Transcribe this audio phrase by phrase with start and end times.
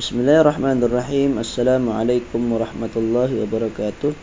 [0.00, 1.36] Bismillahirrahmanirrahim.
[1.36, 4.16] Assalamualaikum warahmatullahi wabarakatuh.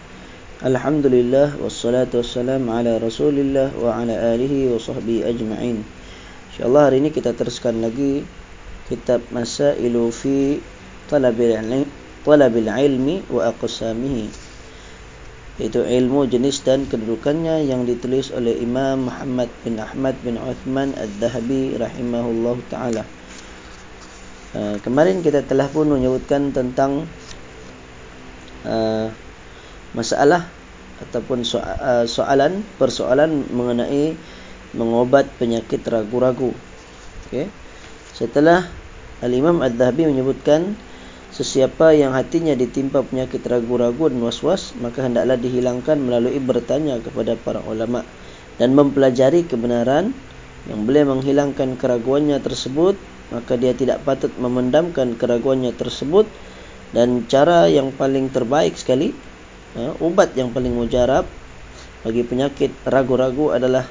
[0.66, 5.86] Alhamdulillah wassalatu wassalamu ala Rasulillah wa ala alihi wa sahbihi ajma'in.
[6.50, 8.26] Insyaallah hari ini kita teruskan lagi
[8.90, 10.58] kitab Masailu fi
[11.14, 11.86] Talabil Ilmi,
[12.26, 14.34] Talabil Ilmi wa Aqsamihi.
[15.62, 21.78] Itu ilmu jenis dan kedudukannya yang ditulis oleh Imam Muhammad bin Ahmad bin Uthman Ad-Dahabi
[21.78, 23.06] rahimahullahu taala.
[24.58, 27.06] Uh, kemarin kita telah pun menyebutkan tentang
[28.66, 29.14] uh,
[29.94, 30.50] masalah
[30.98, 34.18] ataupun uh, soalan persoalan mengenai
[34.74, 36.58] mengobat penyakit ragu-ragu.
[37.30, 37.46] Okay.
[38.18, 38.66] Setelah
[39.22, 40.74] Al-Imam Ad-Dhahabi menyebutkan
[41.30, 47.62] sesiapa yang hatinya ditimpa penyakit ragu-ragu dan was-was maka hendaklah dihilangkan melalui bertanya kepada para
[47.62, 48.02] ulama
[48.58, 50.18] dan mempelajari kebenaran
[50.66, 52.98] yang boleh menghilangkan keraguannya tersebut
[53.34, 56.28] maka dia tidak patut memendamkan keraguannya tersebut.
[56.96, 59.12] Dan cara yang paling terbaik sekali
[59.76, 61.28] ya, ubat yang paling mujarab
[62.08, 63.84] bagi penyakit ragu-ragu adalah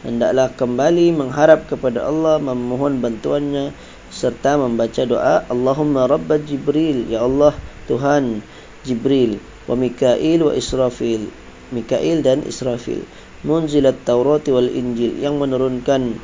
[0.00, 3.76] hendaklah kembali mengharap kepada Allah memohon bantuannya
[4.08, 7.12] serta membaca doa Allahumma rabb Jibril.
[7.12, 7.52] Ya Allah
[7.84, 8.40] Tuhan
[8.88, 9.36] Jibril
[9.68, 11.28] wa Mikail wa Israfil.
[11.68, 13.04] Mikail dan Israfil.
[13.44, 16.16] Munzilat Taurat wal Injil yang menurunkan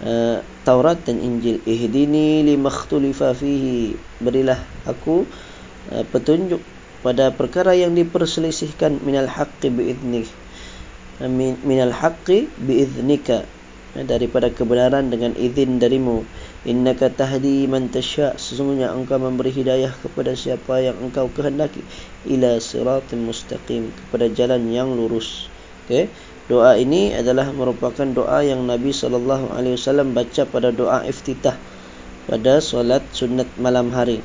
[0.00, 1.60] uh, Taurat dan Injil.
[1.68, 3.98] Ihdini limakhtulifa fihi.
[4.22, 5.28] Berilah aku
[5.92, 6.62] uh, petunjuk
[7.04, 9.04] pada perkara yang diperselisihkan.
[9.04, 10.30] Minal haqqi biiznik
[11.20, 11.28] uh,
[11.66, 13.44] minal haqqi biiznika
[13.92, 16.24] daripada kebenaran dengan izin darimu.
[16.64, 21.84] Innaka tahdi man tasya sesungguhnya engkau memberi hidayah kepada siapa yang engkau kehendaki.
[22.24, 23.92] Ila siratal mustaqim.
[24.08, 25.52] Kepada jalan yang lurus.
[25.84, 26.08] Okey
[26.50, 31.54] Doa ini adalah merupakan doa yang Nabi sallallahu alaihi wasallam baca pada doa iftitah
[32.26, 34.22] pada solat sunat malam hari.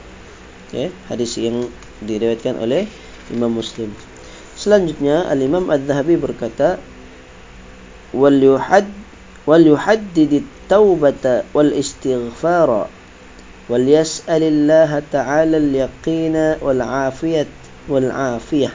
[0.70, 1.70] Okey, hadis yang
[2.02, 2.86] diriwayatkan oleh
[3.34, 3.94] Imam Muslim.
[4.58, 6.82] Selanjutnya Al-Imam Az-Zahabi berkata,
[8.14, 8.90] "Wal yuhad
[9.46, 12.90] wal yuhaddid at-taubata wal istighfara
[13.70, 17.50] wal yas'alillah ta'ala al-yaqina wal 'afiyat
[17.86, 18.74] wal 'afiyah."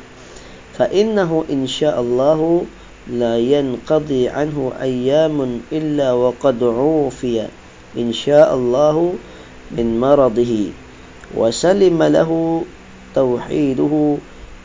[0.78, 2.64] Fa innahu insyaallahu
[3.10, 7.46] لا ينقضي عنه أيام إلا وقد عوفي
[7.98, 9.14] إن شاء الله
[9.70, 10.66] من مرضه
[11.34, 12.62] وسلم له
[13.14, 14.16] توحيده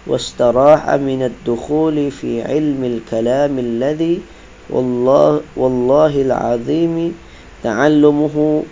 [0.07, 4.21] واستراح من الدخول في علم الكلام الذي
[4.69, 7.15] والله, والله العظيم
[7.63, 8.63] تعلمه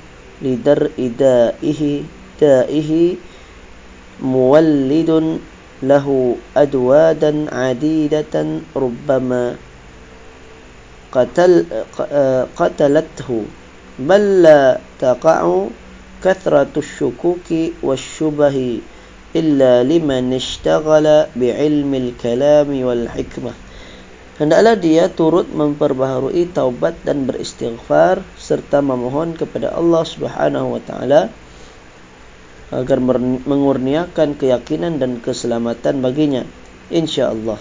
[0.41, 2.01] لدرء دائه
[2.41, 3.15] دائه
[4.21, 5.39] مولد
[5.83, 8.35] له أدوادا عديدة
[8.75, 9.45] ربما
[11.11, 11.51] قتل
[12.55, 13.29] قتلته
[13.99, 15.41] بل لا تقع
[16.23, 17.49] كثرة الشكوك
[17.83, 18.57] والشبه
[19.35, 23.53] إلا لمن اشتغل بعلم الكلام والحكمة
[24.35, 31.31] Hendaklah dia turut memperbaharui taubat dan beristighfar serta memohon kepada Allah Subhanahu wa taala
[32.73, 32.97] agar
[33.45, 36.41] mengurniakan keyakinan dan keselamatan baginya.
[36.89, 37.57] Insyaallah.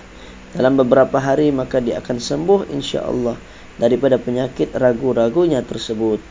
[0.54, 3.34] Dalam beberapa hari maka dia akan sembuh insyaallah
[3.76, 6.22] daripada penyakit ragu-ragunya tersebut.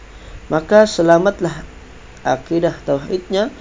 [0.48, 1.64] Maka selamatlah
[2.24, 3.52] akidah tauhidnya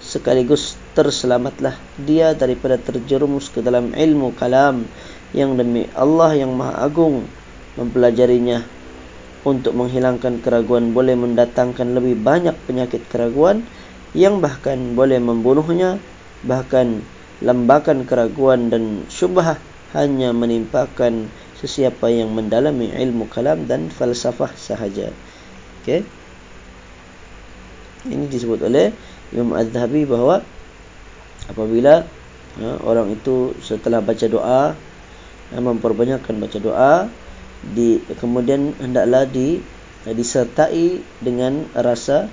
[0.00, 4.84] sekaligus terselamatlah dia daripada terjerumus ke dalam ilmu kalam
[5.32, 7.24] yang demi Allah yang maha agung
[7.80, 8.60] mempelajarinya.
[9.40, 13.64] Untuk menghilangkan keraguan boleh mendatangkan lebih banyak penyakit keraguan
[14.16, 16.02] yang bahkan boleh membunuhnya
[16.42, 17.04] bahkan
[17.40, 19.56] lembakan keraguan dan syubhah
[19.94, 21.26] hanya menimpakan
[21.58, 25.10] sesiapa yang mendalami ilmu kalam dan falsafah sahaja.
[25.82, 26.06] Okey.
[28.08, 28.96] Ini disebut oleh
[29.36, 30.40] Imam Az-Zahabi bahawa
[31.52, 32.00] apabila
[32.56, 34.72] ya, orang itu setelah baca doa
[35.52, 36.94] ya, memperbanyakkan baca doa
[37.76, 39.60] di kemudian hendaklah di
[40.08, 42.24] disertai dengan rasa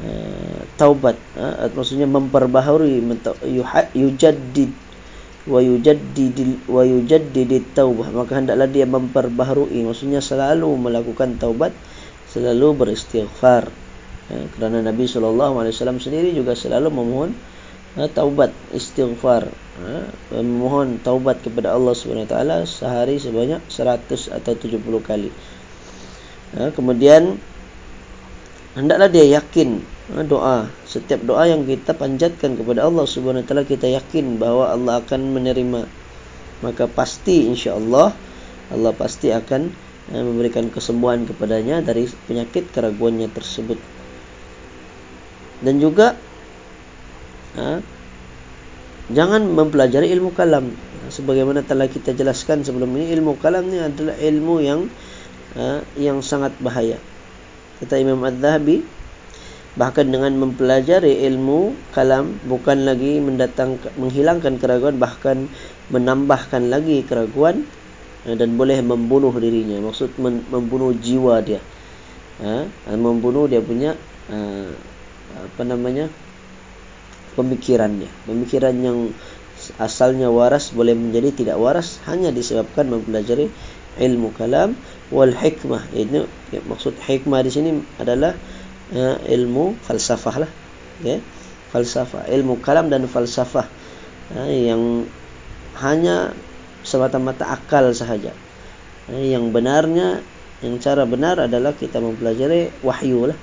[0.00, 1.12] Eh, taubat.
[1.36, 3.04] Uh, maksudnya memperbaharui
[3.92, 4.72] yujaddid
[5.44, 11.76] wa yujaddid wa yujaddid taubah maka hendaklah dia memperbaharui maksudnya selalu melakukan taubat
[12.32, 13.68] selalu beristighfar.
[14.32, 17.36] Uh, kerana Nabi sallallahu alaihi wasallam sendiri juga selalu memohon
[18.00, 19.52] uh, taubat istighfar.
[19.84, 25.28] Uh, memohon taubat kepada Allah Subhanahu taala sehari sebanyak 100 atau 70 kali.
[26.56, 27.36] Uh, kemudian
[28.78, 29.82] hendaklah dia yakin
[30.14, 30.66] ha, doa.
[30.86, 35.86] Setiap doa yang kita panjatkan kepada Allah Subhanahu taala kita yakin bahawa Allah akan menerima.
[36.60, 38.12] Maka pasti insya-Allah
[38.70, 39.70] Allah pasti akan
[40.12, 43.78] ha, memberikan kesembuhan kepadanya dari penyakit keraguannya tersebut.
[45.60, 46.14] Dan juga
[47.58, 47.82] ha,
[49.10, 50.70] jangan mempelajari ilmu kalam.
[51.10, 54.86] Sebagaimana telah kita jelaskan sebelum ini ilmu kalam ni adalah ilmu yang
[55.58, 57.09] ha, yang sangat bahaya
[57.80, 58.84] kata Imam Az-Zahabi
[59.78, 65.46] bahkan dengan mempelajari ilmu kalam bukan lagi mendatang menghilangkan keraguan bahkan
[65.94, 67.64] menambahkan lagi keraguan
[68.26, 69.78] ha, dan boleh membunuh dirinya.
[69.80, 71.62] Maksud membunuh jiwa dia.
[72.40, 72.66] Ha,
[72.96, 73.94] membunuh dia punya
[74.28, 74.38] ha,
[75.38, 76.10] apa namanya
[77.38, 78.10] pemikirannya.
[78.26, 78.98] Pemikiran yang
[79.76, 83.52] asalnya waras boleh menjadi tidak waras hanya disebabkan mempelajari
[84.00, 84.72] ilmu kalam
[85.10, 85.90] wal hikmah.
[85.94, 86.24] Ya,
[86.66, 88.34] maksud hikmah di sini adalah
[88.94, 90.50] uh, ilmu falsafah lah
[91.02, 91.18] ya.
[91.18, 91.20] Okay?
[91.70, 93.66] falsafah ilmu kalam dan falsafah
[94.34, 95.06] uh, yang
[95.78, 96.34] hanya
[96.82, 98.34] semata-mata akal sahaja.
[99.10, 100.22] Uh, yang benarnya
[100.60, 103.38] yang cara benar adalah kita mempelajari wahyu lah.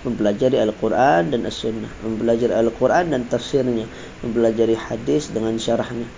[0.00, 1.92] Mempelajari Al-Quran dan As-Sunnah.
[2.00, 3.84] Mempelajari Al-Quran dan tafsirnya.
[4.24, 6.08] Mempelajari hadis dengan syarahnya.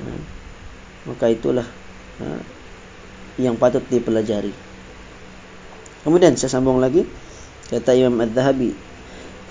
[0.00, 0.06] Ha.
[1.04, 1.66] maka itulah
[2.24, 2.24] ha,
[3.41, 4.51] yang patut dipelajari
[6.07, 7.03] kemudian saya sambung lagi
[7.71, 8.75] kata Imam Al-Zahabi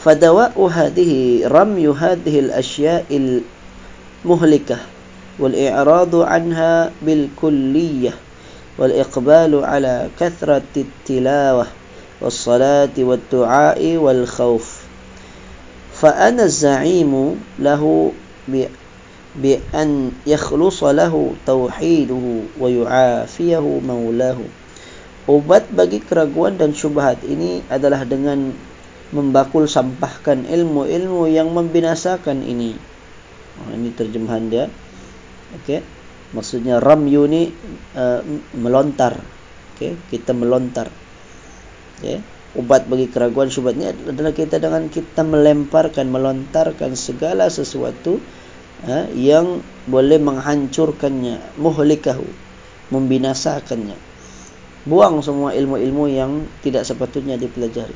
[0.00, 3.44] fadawa'u hadhihi ramyu hadhihi al-ashya'il
[4.24, 4.80] muhlikah
[5.40, 8.14] wal-i'radu anha bil-kulliyah
[8.78, 11.68] wal-iqbalu ala kathrati tilawah
[12.24, 14.66] والصلاة والدعاء والخوف
[15.94, 17.12] فأنا الزعيم
[17.58, 17.82] له
[19.34, 19.90] بأن
[20.26, 21.14] يخلص له
[21.46, 22.24] توحيده
[22.60, 24.40] ويعافيه مولاه
[25.24, 28.52] Ubat bagi keraguan dan syubhat ini adalah dengan
[29.08, 32.76] membakul sampahkan ilmu-ilmu yang membinasakan ini.
[33.56, 34.68] Oh, ini terjemahan dia.
[35.56, 35.80] Okey.
[36.36, 37.48] Maksudnya ramyu ni
[37.96, 38.20] uh,
[38.52, 39.16] melontar.
[39.72, 40.92] Okey, kita melontar
[42.02, 42.18] ya,
[42.58, 48.18] ubat bagi keraguan syubhat ini adalah kita dengan kita melemparkan melontarkan segala sesuatu
[48.85, 52.27] ya, yang boleh menghancurkannya muhlikahu
[52.93, 53.97] membinasakannya
[54.87, 57.95] buang semua ilmu-ilmu yang tidak sepatutnya dipelajari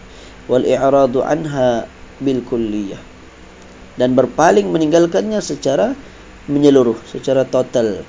[0.51, 1.87] wal i'radu anha
[2.19, 2.99] bil kulliyah
[3.95, 5.95] dan berpaling meninggalkannya secara
[6.49, 8.03] menyeluruh secara total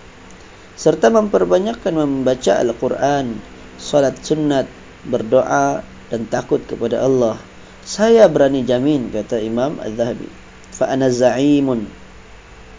[0.75, 3.39] serta memperbanyakkan membaca Al-Quran,
[3.79, 4.67] salat sunat,
[5.07, 7.39] berdoa dan takut kepada Allah.
[7.87, 10.27] Saya berani jamin kata Imam Az-Zahabi.
[10.75, 11.87] Fa ana za'imun.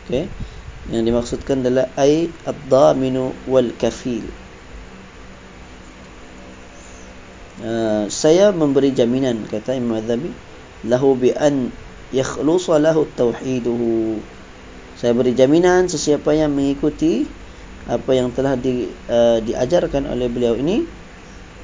[0.05, 0.29] Okey.
[0.93, 4.21] Yang dimaksudkan adalah ai ad-daminu wal kafil.
[7.65, 10.29] Uh, saya memberi jaminan kata Imam Az-Zahabi
[10.85, 11.73] lahu bi an
[12.13, 14.21] yakhlusa lahu tauhiduhu.
[14.95, 17.25] Saya beri jaminan sesiapa yang mengikuti
[17.89, 20.85] apa yang telah di, uh, diajarkan oleh beliau ini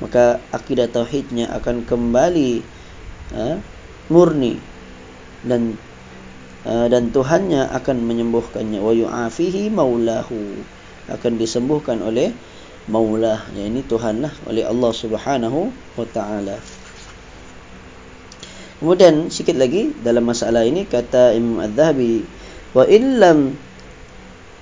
[0.02, 2.62] maka akidah tauhidnya akan kembali
[3.38, 3.58] uh,
[4.10, 4.58] murni
[5.46, 5.78] dan
[6.62, 8.80] Uh, dan Tuhannya akan menyembuhkannya.
[8.80, 10.62] Wa yu'afihi maulahu.
[11.10, 12.32] Akan disembuhkan oleh
[12.90, 16.58] maulah ya ini Tuhanlah oleh Allah Subhanahu wa taala.
[18.82, 22.26] Kemudian sikit lagi dalam masalah ini kata Imam Az-Zahabi
[22.74, 23.40] wa in lam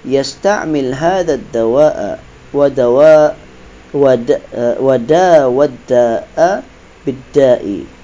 [0.04, 2.20] yasta'mil hadha ad-dawa'a
[2.52, 3.36] wa dawa'a
[3.96, 4.14] wa
[5.00, 6.50] da'a wa da'a
[7.08, 7.99] bid-da'i.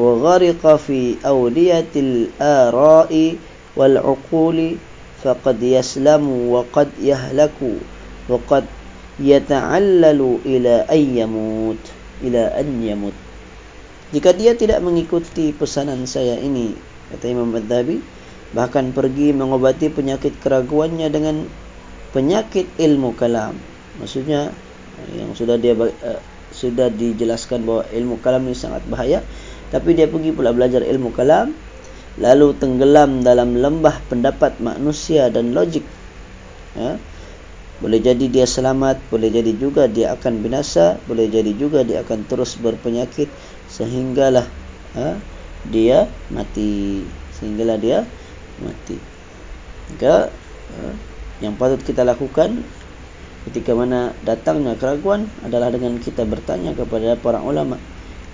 [0.00, 3.12] وغرق في أولية الآراء
[3.76, 4.58] والعقول
[5.20, 7.58] فقد يسلم وقد يهلك
[8.28, 8.64] وقد
[9.20, 11.82] يتعلل إلى أن يموت
[12.24, 13.16] إلى أن يموت
[14.10, 16.74] jika dia tidak mengikuti pesanan saya ini
[17.14, 18.02] kata Imam Al-Dhabi
[18.50, 21.46] bahkan pergi mengobati penyakit keraguannya dengan
[22.10, 23.54] penyakit ilmu kalam
[24.02, 24.50] maksudnya
[25.14, 26.18] yang sudah dia uh,
[26.50, 29.22] sudah dijelaskan bahawa ilmu kalam ini sangat bahaya
[29.75, 31.51] tapi dia pergi pula belajar ilmu kalam
[32.15, 35.83] lalu tenggelam dalam lembah pendapat manusia dan logik.
[36.79, 36.95] Ya.
[37.83, 42.23] Boleh jadi dia selamat boleh jadi juga dia akan binasa boleh jadi juga dia akan
[42.23, 43.27] terus berpenyakit
[43.67, 44.47] sehinggalah
[44.95, 45.19] ha,
[45.67, 47.03] dia mati.
[47.35, 48.07] Sehinggalah dia
[48.63, 48.95] mati.
[49.91, 50.31] Maka
[50.71, 50.79] ha,
[51.43, 52.63] yang patut kita lakukan
[53.51, 57.75] ketika mana datangnya keraguan adalah dengan kita bertanya kepada para ulama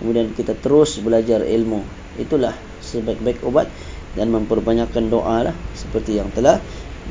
[0.02, 1.86] kemudian kita terus belajar ilmu.
[2.18, 3.70] Itulah sebaik-baik obat
[4.18, 6.58] dan memperbanyakkan doa lah seperti yang telah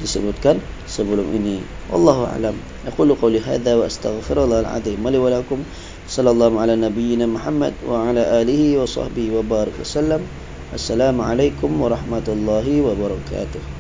[0.02, 0.58] disebutkan
[0.90, 1.62] sebelum ini.
[1.88, 2.58] Wallahu alam.
[2.84, 5.62] Aqulu qawli hadha wa astaghfirullah alazim wa lakum
[6.10, 10.26] sallallahu ala nabiyyina muhammad wa ala alihi wa sahbihi wa barik wasallam
[10.74, 13.79] assalamu alaikum warahmatullahi wabarakatuh